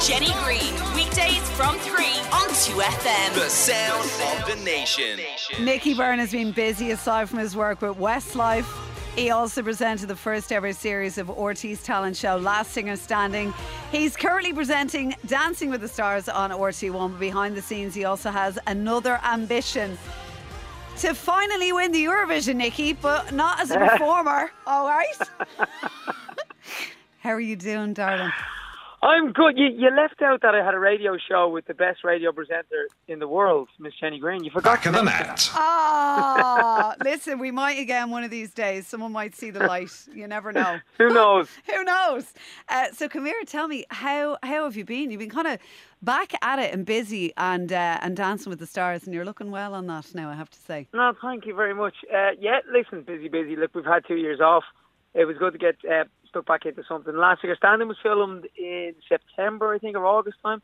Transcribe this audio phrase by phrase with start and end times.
[0.00, 3.34] Jenny Green, weekdays from 3 on 2FM.
[3.34, 4.08] The sound
[4.40, 5.20] of the nation.
[5.60, 8.64] Nicky Byrne has been busy aside from his work with Westlife.
[9.14, 13.52] He also presented the first ever series of RTÉ's talent show, Last Singer Standing.
[13.92, 18.30] He's currently presenting Dancing with the Stars on RTÉ1, but behind the scenes, he also
[18.30, 19.98] has another ambition
[21.00, 24.50] to finally win the Eurovision, Nicky, but not as a performer.
[24.66, 25.28] All right.
[27.18, 28.32] How are you doing, darling?
[29.02, 29.56] I'm good.
[29.56, 32.86] You, you left out that I had a radio show with the best radio presenter
[33.08, 34.44] in the world, Miss Jenny Green.
[34.44, 34.76] You forgot.
[34.76, 35.48] Back of the mat.
[35.54, 38.86] Ah, listen, we might again one of these days.
[38.86, 39.90] Someone might see the light.
[40.12, 40.78] You never know.
[40.98, 41.48] Who knows?
[41.66, 42.34] Who knows?
[42.68, 43.42] Uh, so, come here.
[43.46, 45.10] Tell me how how have you been?
[45.10, 45.58] You've been kind of
[46.02, 49.50] back at it and busy and uh, and dancing with the stars, and you're looking
[49.50, 50.28] well on that now.
[50.28, 50.88] I have to say.
[50.92, 51.94] No, thank you very much.
[52.12, 53.56] Uh, yeah, listen, busy, busy.
[53.56, 54.64] Look, we've had two years off.
[55.14, 57.14] It was good to get uh, stuck back into something.
[57.14, 60.62] Last Singer Standing was filmed in September, I think, or August time,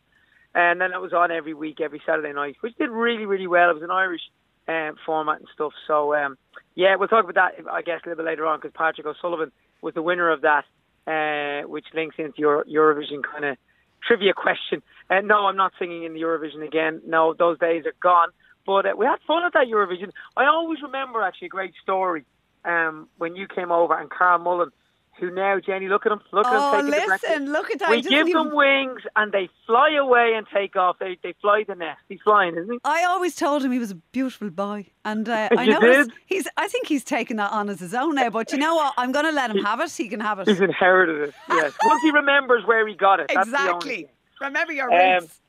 [0.54, 3.70] and then it was on every week, every Saturday night, which did really, really well.
[3.70, 4.23] It was an Irish
[4.68, 5.73] um, format and stuff.
[5.86, 6.38] So um,
[6.74, 9.52] yeah, we'll talk about that, I guess, a little bit later on because Patrick O'Sullivan
[9.82, 10.64] was the winner of that,
[11.06, 13.56] uh, which links into your Eurovision kind of
[14.06, 14.82] trivia question.
[15.10, 17.02] Uh, no, I'm not singing in the Eurovision again.
[17.06, 18.28] No, those days are gone.
[18.66, 20.10] But uh, we had fun at that Eurovision.
[20.36, 22.24] I always remember actually a great story
[22.64, 24.70] um, when you came over and Carl Mullan,
[25.18, 27.78] who now Jenny, look at him, look at Oh, him taking the listen, look at
[27.80, 27.90] that.
[27.90, 30.98] We give even- them wings and they fly away and take off.
[30.98, 32.00] They they fly the nest.
[32.08, 32.78] He's flying, isn't he?
[32.84, 36.48] I always told him he was a beautiful boy, and uh, I know he's, he's.
[36.56, 38.30] I think he's taken that on as his own now.
[38.30, 38.95] But you know what?
[38.96, 39.90] I'm going to let him have it.
[39.92, 40.48] He can have it.
[40.48, 41.34] He's inherited it.
[41.48, 41.73] Yes.
[41.84, 44.08] Once he remembers where he got it, that's exactly.
[44.40, 45.40] Remember your Um, roots.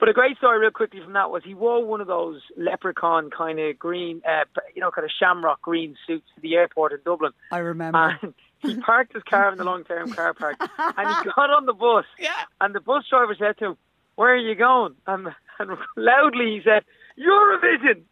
[0.00, 3.30] But a great story, real quickly from that, was he wore one of those leprechaun
[3.30, 4.42] kind of green, uh,
[4.74, 7.30] you know, kind of shamrock green suits to the airport in Dublin.
[7.52, 8.18] I remember.
[8.20, 11.72] And he parked his car in the long-term car park, and he got on the
[11.72, 12.04] bus.
[12.18, 12.30] Yeah.
[12.60, 13.76] And the bus driver said to him,
[14.14, 16.84] "Where are you going?" And, and loudly he said,
[17.18, 18.02] "Eurovision."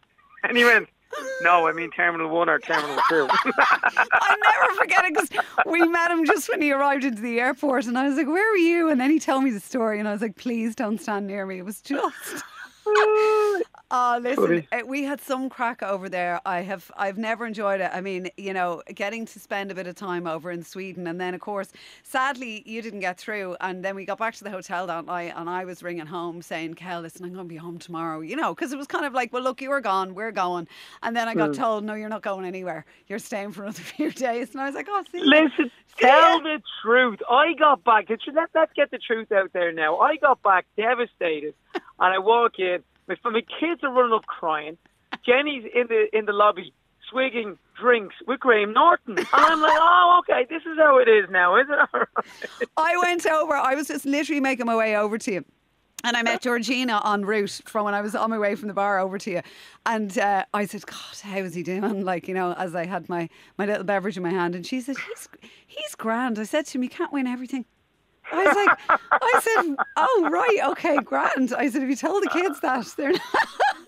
[0.43, 0.89] And he went,
[1.41, 3.27] "No, I mean Terminal One or Terminal 2.
[4.11, 5.29] I'll never forget it because
[5.65, 8.53] we met him just when he arrived into the airport, and I was like, "Where
[8.53, 10.99] are you?" And then he told me the story, and I was like, "Please don't
[10.99, 12.43] stand near me." It was just.
[13.93, 14.67] Oh, listen, Funny.
[14.71, 16.39] uh, we had some crack over there.
[16.45, 17.91] I have, I've never enjoyed it.
[17.93, 21.19] I mean, you know, getting to spend a bit of time over in Sweden, and
[21.19, 23.57] then of course, sadly, you didn't get through.
[23.59, 26.41] And then we got back to the hotel that night, and I was ringing home
[26.41, 29.03] saying, "Kel, listen, I'm going to be home tomorrow." You know, because it was kind
[29.05, 30.69] of like, "Well, look, you were gone, we're going,"
[31.03, 32.85] and then I got told, "No, you're not going anywhere.
[33.07, 36.41] You're staying for another few days." And I was like, "Oh, see." ya." Listen, tell
[36.41, 37.19] the truth.
[37.29, 38.05] I got back.
[38.09, 39.97] Let, let's get the truth out there now.
[39.97, 41.55] I got back devastated,
[42.01, 42.83] and I walk in.
[43.07, 44.77] My, my kids are running up crying.
[45.25, 46.73] Jenny's in the in the lobby
[47.09, 51.29] swigging drinks with Graham Norton, and I'm like, oh, okay, this is how it is
[51.29, 51.77] now, is it?
[52.53, 52.69] Right.
[52.77, 53.53] I went over.
[53.53, 55.45] I was just literally making my way over to you.
[56.03, 58.73] And I met Georgina en route from when I was on my way from the
[58.73, 59.41] bar over to you.
[59.85, 62.03] And uh, I said, God, how is he doing?
[62.03, 64.55] Like, you know, as I had my, my little beverage in my hand.
[64.55, 65.29] And she said, he's,
[65.67, 66.39] he's grand.
[66.39, 67.65] I said to him, you can't win everything.
[68.31, 71.53] I was like, I said, oh, right, okay, grand.
[71.53, 72.85] I said, if you tell the kids that?
[72.97, 73.21] They're not.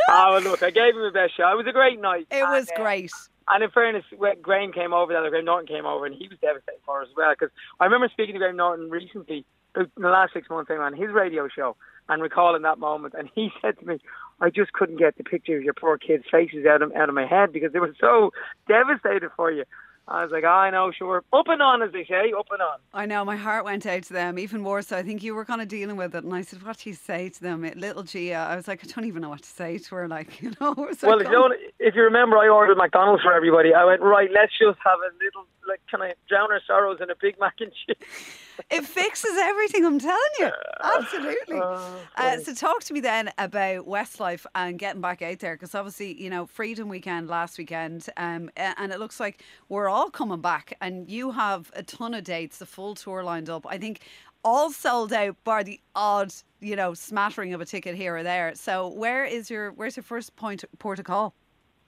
[0.09, 1.53] oh, well, look, I gave him the best shot.
[1.53, 2.27] It was a great night.
[2.31, 3.11] It was And, uh, great.
[3.49, 6.37] And in fairness, when Graham came over, that Graham Norton came over, and he was
[6.39, 7.33] devastated for us as well.
[7.37, 9.45] Because I remember speaking to Graham Norton recently,
[9.75, 11.75] in the last six months, on his radio show,
[12.09, 13.15] and recalling that moment.
[13.17, 13.99] And he said to me,
[14.39, 17.15] "I just couldn't get the picture of your poor kids' faces out of out of
[17.15, 18.31] my head because they were so
[18.67, 19.65] devastated for you."
[20.07, 22.79] I was like, "I know, sure, up and on, as they say, up and on."
[22.93, 24.97] I know, my heart went out to them, even more so.
[24.97, 26.23] I think you were kind of dealing with it.
[26.23, 27.63] And I said, What do you say to them?
[27.63, 30.07] Eh, little Gia, I was like, I don't even know what to say to her.
[30.07, 33.33] Like, you know, it was Well, if you, if you remember, I ordered McDonald's for
[33.33, 33.73] everybody.
[33.73, 34.29] I went right.
[34.33, 37.55] Let's just have a little, like, can I drown our sorrows in a Big Mac
[37.59, 37.95] and cheese?
[38.69, 40.49] It fixes everything, I'm telling you.
[40.83, 41.59] Absolutely.
[41.61, 45.73] Oh, Uh, so, talk to me then about Westlife and getting back out there because
[45.75, 50.41] obviously, you know, Freedom Weekend last weekend, um, and it looks like we're all coming
[50.41, 53.65] back, and you have a ton of dates, the full tour lined up.
[53.67, 54.01] I think
[54.43, 58.53] all sold out, bar the odd, you know, smattering of a ticket here or there.
[58.55, 61.33] So, where is your where's your first point port of call?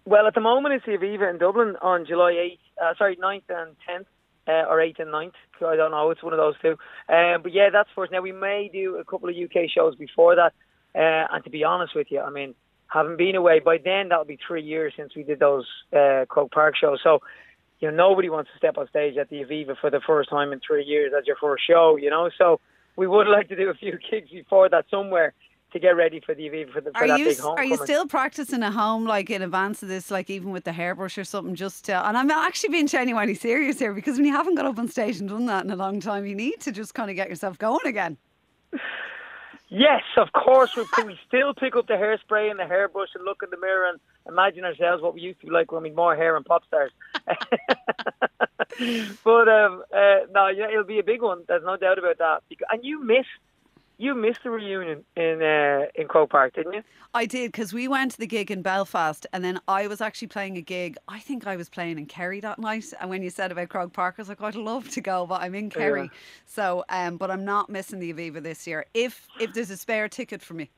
[0.05, 3.41] Well, at the moment, it's the Aviva in Dublin on July 8th, uh, sorry, 9th
[3.49, 4.05] and 10th,
[4.47, 5.31] uh, or 8th and 9th.
[5.65, 6.77] I don't know, it's one of those two.
[7.13, 8.11] Um, but yeah, that's first.
[8.11, 10.53] Now, we may do a couple of UK shows before that.
[10.93, 12.55] Uh, and to be honest with you, I mean,
[12.87, 16.51] having been away, by then that'll be three years since we did those uh, Croke
[16.51, 16.99] Park shows.
[17.03, 17.19] So,
[17.79, 20.53] you know, nobody wants to step on stage at the Aviva for the first time
[20.53, 22.29] in three years as your first show, you know.
[22.37, 22.59] So
[22.95, 25.33] we would like to do a few gigs before that somewhere
[25.71, 28.07] to get ready for the for, the, for Are that you big are you still
[28.07, 31.55] practicing at home, like in advance of this, like even with the hairbrush or something?
[31.55, 34.79] Just to, and I'm actually being genuinely serious here because when you haven't got up
[34.79, 37.15] on stage and done that in a long time, you need to just kind of
[37.15, 38.17] get yourself going again.
[39.69, 40.75] Yes, of course.
[40.75, 43.57] We, can we still pick up the hairspray and the hairbrush and look in the
[43.57, 46.37] mirror and imagine ourselves what we used to be like when we had more hair
[46.37, 46.91] and pop stars.
[49.23, 51.43] but um, uh, no, yeah, it'll be a big one.
[51.47, 52.43] There's no doubt about that.
[52.71, 53.27] And you missed
[53.97, 56.83] you missed the reunion in uh, in Croke Park, didn't you?
[57.13, 60.27] I did because we went to the gig in Belfast, and then I was actually
[60.27, 60.97] playing a gig.
[61.07, 62.91] I think I was playing in Kerry that night.
[62.99, 65.41] And when you said about Croke Park, I was like, I'd love to go, but
[65.41, 66.19] I'm in Kerry, yeah.
[66.45, 68.85] so um, but I'm not missing the Aviva this year.
[68.93, 70.69] If if there's a spare ticket for me.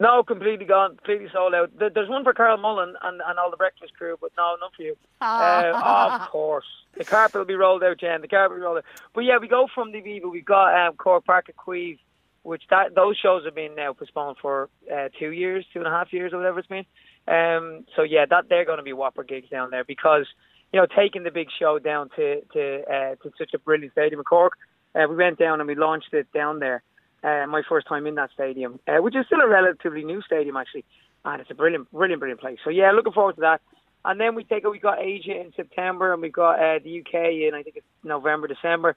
[0.00, 1.70] No, completely gone, completely sold out.
[1.78, 4.82] There's one for Carl Mullan and, and all the breakfast crew, but no, not for
[4.82, 4.96] you.
[5.20, 6.64] uh, of course.
[6.96, 8.22] The carpet will be rolled out, Jen.
[8.22, 8.84] The carpet will be rolled out.
[9.14, 10.30] But yeah, we go from the Aviva.
[10.30, 11.98] We've got um, Páirc Uí Chaoimh,
[12.42, 15.90] which that those shows have been now postponed for uh, two years, two and a
[15.90, 16.86] half years, or whatever it's been.
[17.28, 20.26] Um, so yeah, that they're going to be whopper gigs down there because
[20.72, 24.20] you know taking the big show down to to uh, to such a brilliant stadium
[24.20, 24.54] in Cork.
[24.94, 26.82] Uh, we went down and we launched it down there
[27.22, 30.56] uh, my first time in that stadium, uh, which is still a relatively new stadium
[30.56, 30.84] actually,
[31.24, 32.58] and it's a brilliant, brilliant, brilliant place.
[32.64, 33.60] So yeah, looking forward to that.
[34.02, 37.14] And then we take we got Asia in September, and we've got uh, the UK
[37.14, 38.96] in I think it's November, December,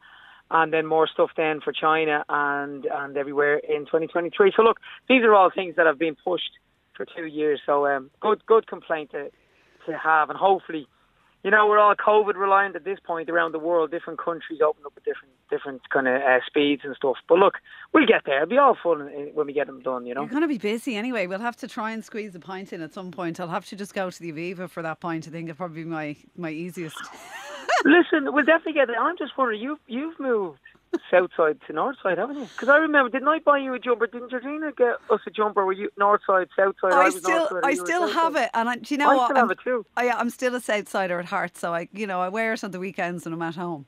[0.52, 4.54] and then more stuff then for China and and everywhere in 2023.
[4.56, 4.78] So look,
[5.10, 6.52] these are all things that have been pushed
[6.96, 7.60] for two years.
[7.66, 9.30] So um, good good complaint to
[9.88, 10.88] to have, and hopefully
[11.44, 13.92] you know, we're all COVID reliant at this point around the world.
[13.92, 17.18] Different countries open up at different different kind of uh, speeds and stuff.
[17.28, 17.56] But look,
[17.94, 18.38] we'll get there.
[18.44, 20.06] It'll be all fun when we get them done.
[20.06, 21.28] You know, you're going to be busy anyway.
[21.28, 23.42] We'll have to try and squeeze a pint in at some point.
[23.42, 25.28] I'll have to just go to the Aviva for that pint.
[25.28, 26.98] I think it'll probably be my my easiest.
[27.86, 28.96] Listen, we'll definitely get it.
[29.00, 30.60] I'm just wondering, you you've moved
[31.10, 32.46] south side to north side, haven't you?
[32.46, 34.08] Because I remember, didn't I buy you a jumper?
[34.08, 35.66] Didn't Georgina get us a jumper?
[35.66, 36.94] Were you north side, south side?
[36.94, 38.44] I, I still, side, I still have side.
[38.44, 39.28] it, and I, do you know I what?
[39.28, 39.86] still I'm, have it too.
[39.98, 42.64] I, I'm still a south sider at heart, so I, you know, I wear it
[42.64, 43.86] on the weekends when I'm at home.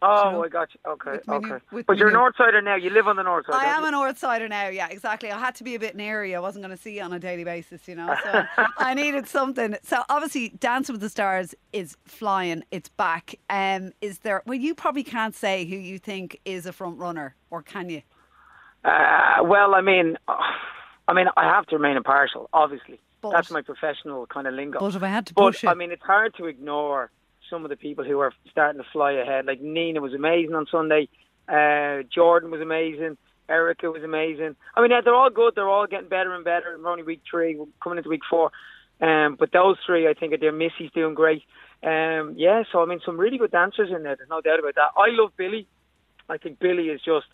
[0.00, 0.92] Oh, you know, I got you.
[0.92, 1.82] Okay, with new- okay.
[1.86, 2.76] but you're a new- north sider now.
[2.76, 3.56] You live on the north side.
[3.56, 3.88] I am you?
[3.88, 5.32] a north sider now, yeah, exactly.
[5.32, 6.36] I had to be a bit near you.
[6.36, 8.14] I wasn't going to see you on a daily basis, you know.
[8.22, 8.44] So
[8.78, 9.76] I needed something.
[9.82, 12.62] So obviously, Dancing with the Stars is flying.
[12.70, 13.34] It's back.
[13.50, 14.42] Um, is there?
[14.46, 18.02] Well, you probably can't say who you think is a front runner, or can you?
[18.84, 22.48] Uh, well, I mean, I mean, I have to remain impartial.
[22.52, 24.78] Obviously, But- that's my professional kind of lingo.
[24.78, 27.10] But if I had to But push it, I mean, it's hard to ignore
[27.50, 29.46] some of the people who are starting to fly ahead.
[29.46, 31.08] Like Nina was amazing on Sunday.
[31.48, 33.16] Uh, Jordan was amazing.
[33.48, 34.56] Erica was amazing.
[34.76, 35.54] I mean, they're all good.
[35.54, 36.78] They're all getting better and better.
[36.78, 38.50] We're only week three, we're coming into week four.
[39.00, 40.52] Um, but those three, I think, are there.
[40.52, 41.42] Missy's doing great.
[41.82, 44.16] Um, yeah, so I mean, some really good dancers in there.
[44.16, 44.90] There's no doubt about that.
[44.96, 45.66] I love Billy.
[46.28, 47.26] I think Billy is just,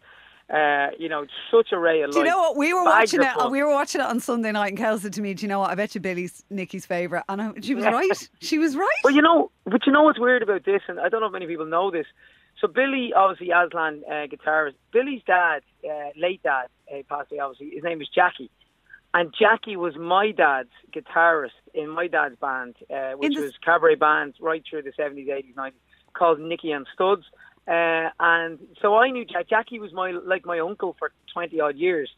[0.53, 2.13] uh, you know, such a ray of light.
[2.13, 2.57] Do you know what?
[2.57, 3.33] We were watching it.
[3.33, 3.51] fun.
[3.51, 5.61] We were watching it on Sunday night, and Kel said to me, "Do you know
[5.61, 5.71] what?
[5.71, 8.29] I bet you Billy's Nicky's favourite." And I, she was right.
[8.41, 8.89] She was right.
[9.03, 11.33] Well, you know, but you know what's weird about this, and I don't know if
[11.33, 12.07] many people know this.
[12.61, 17.41] So Billy, obviously Aslan uh, guitarist, Billy's dad, uh, late dad, uh, passed away.
[17.41, 18.51] Obviously, his name was Jackie,
[19.13, 23.97] and Jackie was my dad's guitarist in my dad's band, uh, which the- was cabaret
[23.97, 25.81] band right through the seventies, eighties, nineties,
[26.13, 27.25] called Nicky and Studs.
[27.67, 29.49] Uh, and so I knew Jack.
[29.49, 32.11] Jackie was my like my uncle for twenty odd years.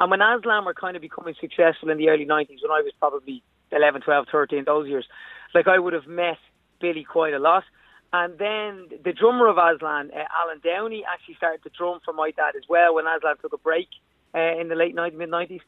[0.00, 2.92] And when Aslan were kind of becoming successful in the early 90s, when I was
[2.98, 5.06] probably 11, 12, 13, those years,
[5.54, 6.38] like I would have met
[6.80, 7.64] Billy quite a lot.
[8.12, 12.30] And then the drummer of Aslan, uh, Alan Downey, actually started to drum for my
[12.30, 13.88] dad as well when Aslan took a break
[14.34, 15.60] uh, in the late 90s, mid 90s.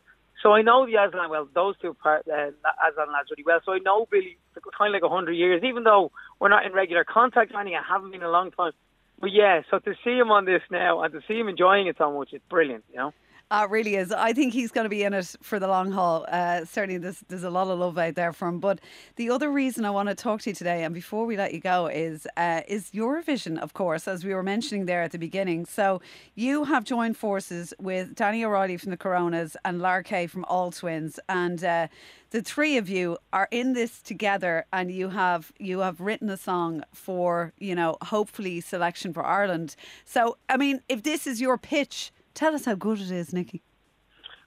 [0.43, 2.51] So I know the Aslan well, those two part, uh,
[2.87, 3.61] Aslan lads really well.
[3.65, 6.73] So I know Billy for kind of like 100 years, even though we're not in
[6.73, 8.73] regular contact or I haven't been a long time.
[9.21, 11.97] But yeah, so to see him on this now and to see him enjoying it
[11.99, 13.13] so much, it's brilliant, you know.
[13.49, 14.11] Uh, really is.
[14.11, 16.27] I think he's going to be in it for the long haul.
[16.29, 18.59] Uh, certainly, there's, there's a lot of love out there for him.
[18.59, 18.81] But
[19.15, 21.61] the other reason I want to talk to you today, and before we let you
[21.61, 25.65] go, is uh, is Eurovision, of course, as we were mentioning there at the beginning.
[25.65, 26.01] So
[26.35, 30.73] you have joined forces with Danny O'Reilly from the Coronas and Lar Kaye from All
[30.73, 31.87] Tvvins, and uh,
[32.31, 36.37] the three of you are in this together, and you have you have written a
[36.37, 39.77] song for you know hopefully selection for Ireland.
[40.05, 42.11] So I mean, if this is your pitch.
[42.37, 43.63] Tell us how good it is, Nicky.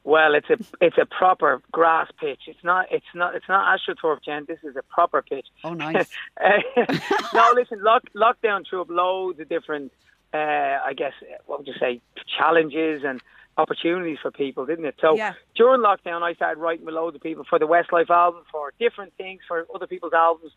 [0.04, 2.42] Well, it's a it's a proper grass pitch.
[2.48, 4.46] It's not it's not it's not astroturf, Jen.
[4.48, 5.48] This is a proper pitch.
[5.64, 6.08] Oh, nice.
[7.34, 9.92] No, listen, lock, lockdown threw up loads of different,
[10.34, 11.14] uh, I guess,
[11.48, 12.00] what would you say,
[12.38, 13.22] challenges and
[13.58, 14.96] opportunities for people, didn't it?
[15.02, 15.34] So Yeah.
[15.56, 19.14] during lockdown, I started writing with loads of people for the Westlife album, for different
[19.18, 20.54] things, for other people's albums.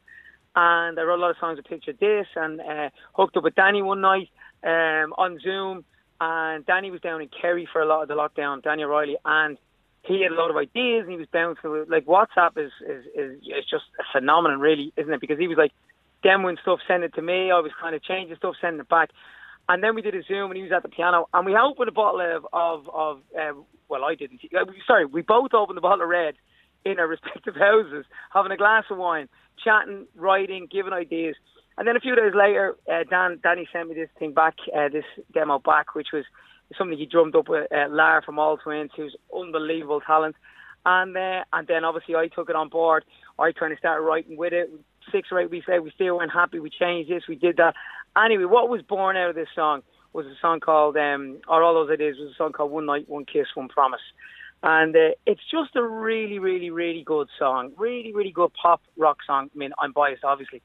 [0.54, 3.54] And I wrote a lot of songs with Picture This and uh, hooked up with
[3.54, 4.28] Danny one night
[4.62, 5.84] um, on Zoom.
[6.24, 9.58] And Danny was down in Kerry for a lot of the lockdown, Danny O'Reilly, and
[10.04, 13.38] he had a lot of ideas and he was bouncing like WhatsApp is, is, is,
[13.42, 15.20] is just a phenomenon really, isn't it?
[15.20, 15.72] Because he was like
[16.24, 19.10] demoing stuff, sending it to me, I was kind of changing stuff, sending it back.
[19.68, 21.88] And then we did a Zoom, and he was at the piano, and we opened
[21.88, 24.42] a bottle of of, of um, well, I didn't.
[24.56, 26.34] Uh, sorry, we both opened a bottle of red
[26.84, 29.28] in our respective houses, having a glass of wine,
[29.64, 31.34] chatting, writing, giving ideas.
[31.78, 34.88] And then a few days later, uh, Dan Danny sent me this thing back, uh,
[34.88, 36.24] this demo back, which was
[36.76, 40.36] something he drummed up with uh, Lara from All Tvvins, who's unbelievable talent.
[40.84, 43.04] And uh, and then obviously I took it on board.
[43.38, 44.70] I kind of started writing with it.
[45.10, 46.58] Six or eight weeks later, we still weren't happy.
[46.58, 47.74] We changed this, we did that.
[48.16, 51.74] Anyway, what was born out of this song was a song called, um, or all
[51.74, 54.02] those ideas was a song called One Night, One Kiss, One Promise.
[54.62, 57.72] And uh, it's just a really, really, really good song.
[57.76, 59.50] Really, really good pop rock song.
[59.54, 60.62] I mean, I'm biased, obviously.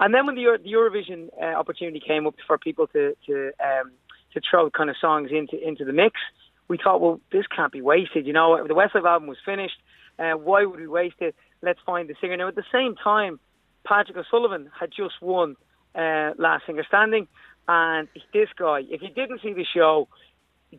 [0.00, 3.92] And then when the, the Eurovision uh, opportunity came up for people to to um,
[4.32, 6.20] to throw kind of songs into into the mix,
[6.68, 8.26] we thought, well, this can't be wasted.
[8.26, 9.76] You know, the Westlife album was finished.
[10.18, 11.34] Uh, why would we waste it?
[11.62, 12.36] Let's find the singer.
[12.36, 13.40] Now, at the same time,
[13.86, 15.56] Patrick O'Sullivan had just won
[15.94, 17.28] uh, Last Singer Standing,
[17.68, 20.08] and this guy, if you didn't see the show,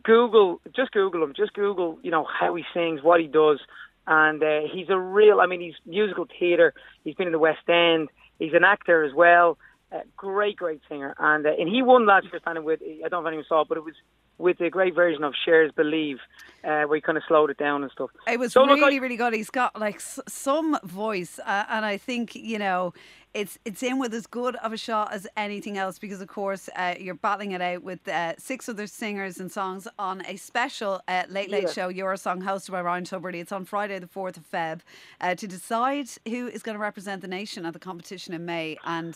[0.02, 3.60] Google, just Google him, just Google, you know, how he sings, what he does,
[4.06, 5.40] and uh, he's a real.
[5.40, 6.74] I mean, he's musical theatre.
[7.04, 8.08] He's been in the West End.
[8.38, 9.58] He's an actor as well.
[9.92, 12.80] Uh, great, great singer, and uh, and he won Last Singer Standing with.
[12.82, 13.94] I don't know if anyone saw it, but it was
[14.38, 16.18] with a great version of Cher's Believe,
[16.62, 18.10] uh, where he kind of slowed it down and stuff.
[18.26, 19.32] It was so really, I, really good.
[19.32, 22.92] He's got like s- some voice, uh, and I think you know
[23.36, 26.70] it's it's in with as good of a shot as anything else because of course
[26.74, 31.02] uh, you're battling it out with uh, six other singers and songs on a special
[31.06, 31.72] uh, late late yeah.
[31.72, 33.36] show Your Song hosted by Ryan Tubridy.
[33.36, 34.80] It's on Friday the fourth of Feb
[35.20, 38.78] uh, to decide who is going to represent the nation at the competition in May
[38.84, 39.14] and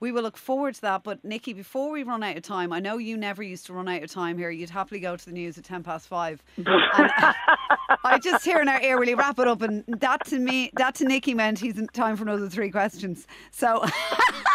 [0.00, 1.02] we will look forward to that.
[1.02, 3.88] But Nicky, before we run out of time, I know you never used to run
[3.88, 4.50] out of time here.
[4.50, 6.42] You'd happily go to the news at ten past five.
[8.04, 9.62] I just hear in our ear, you wrap it up?
[9.62, 13.26] And that to me, that to Nicky meant he's in time for another three questions.
[13.50, 13.84] So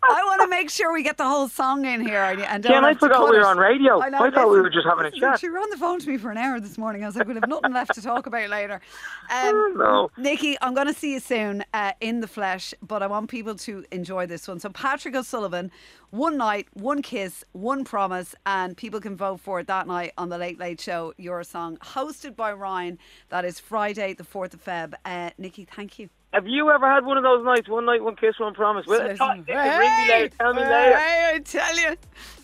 [0.10, 2.22] I want to make sure we get the whole song in here.
[2.22, 4.00] And yeah, I forgot we were on radio.
[4.00, 5.42] I, know, I thought listen, we were just having a chat.
[5.42, 7.02] You were on the phone to me for an hour this morning.
[7.02, 8.80] I was like, we'll have nothing left to talk about later.
[9.30, 10.10] Um, no.
[10.16, 13.54] Nicky, I'm going to see you soon uh, in the flesh, but I want people
[13.54, 14.58] to enjoy this one.
[14.58, 15.70] So Patrick O'Sullivan,
[16.10, 20.30] one night, one kiss, one promise, and people can vote for it that night on
[20.30, 21.14] the Late Late Show.
[21.16, 22.98] Your song, hosted by Ryan.
[23.28, 24.94] That is Friday, the fourth of Feb.
[25.04, 26.08] Uh, Nicky, thank you.
[26.32, 27.68] Have you ever had one of those nights?
[27.68, 28.86] One night, one kiss, one promise.
[28.86, 30.28] Well, hey, ring me later.
[30.38, 30.96] Tell me later.
[30.96, 31.96] Hey, I tell you,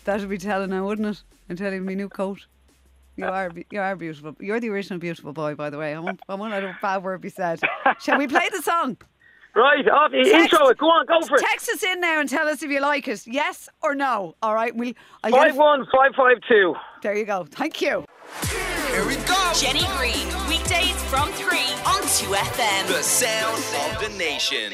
[0.03, 1.23] that would be telling now, wouldn't it?
[1.49, 2.45] I tell you, my new coat.
[3.15, 4.35] You uh, are you are beautiful.
[4.39, 5.95] You're the original beautiful boy, by the way.
[5.95, 7.61] I won't I won't let a bad word be said.
[8.01, 8.97] Shall we play the song?
[9.55, 10.77] Right, off, text, intro it.
[10.77, 11.41] Go on, go for it.
[11.41, 13.25] Text us in now and tell us if you like it.
[13.25, 14.35] Yes or no.
[14.43, 14.93] All right, we'll.
[15.23, 16.75] I'll five one five five two.
[17.01, 17.47] There you go.
[17.49, 18.05] Thank you.
[19.59, 22.87] Jenny Green, weekdays from three on Two FM.
[22.89, 23.57] The sound
[23.91, 24.71] of the nation.